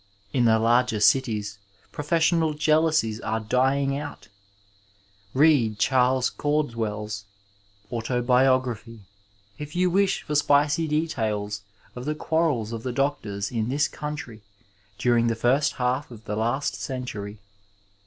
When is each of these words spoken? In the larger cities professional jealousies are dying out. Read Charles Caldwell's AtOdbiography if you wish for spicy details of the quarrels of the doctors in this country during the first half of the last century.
In 0.33 0.45
the 0.45 0.57
larger 0.57 0.99
cities 0.99 1.59
professional 1.91 2.55
jealousies 2.55 3.19
are 3.21 3.39
dying 3.39 3.95
out. 3.95 4.29
Read 5.35 5.77
Charles 5.77 6.31
Caldwell's 6.31 7.25
AtOdbiography 7.91 9.01
if 9.59 9.75
you 9.75 9.91
wish 9.91 10.23
for 10.23 10.33
spicy 10.33 10.87
details 10.87 11.61
of 11.95 12.05
the 12.05 12.15
quarrels 12.15 12.71
of 12.73 12.81
the 12.81 12.91
doctors 12.91 13.51
in 13.51 13.69
this 13.69 13.87
country 13.87 14.41
during 14.97 15.27
the 15.27 15.35
first 15.35 15.73
half 15.73 16.09
of 16.09 16.25
the 16.25 16.35
last 16.35 16.73
century. 16.73 17.37